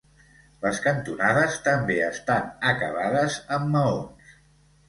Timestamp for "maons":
3.77-4.35